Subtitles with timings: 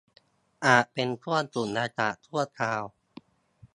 [0.65, 2.83] อาจเป็นช่วงสุญญากาศชั่วคราว